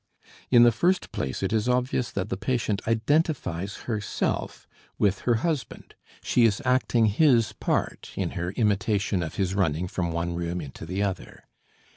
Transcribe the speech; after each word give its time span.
In 0.49 0.63
the 0.63 0.71
first 0.71 1.11
place, 1.11 1.43
it 1.43 1.53
is 1.53 1.69
obvious 1.69 2.09
that 2.09 2.29
the 2.29 2.35
patient 2.35 2.81
identifies 2.87 3.83
herself 3.85 4.65
with 4.97 5.19
her 5.29 5.35
husband, 5.45 5.93
she 6.23 6.43
is 6.43 6.59
acting 6.65 7.05
his 7.05 7.53
part 7.53 8.09
in 8.15 8.31
her 8.31 8.49
imitation 8.53 9.21
of 9.21 9.35
his 9.35 9.53
running 9.53 9.87
from 9.87 10.11
one 10.11 10.33
room 10.33 10.59
into 10.59 10.87
the 10.87 11.03
other. 11.03 11.43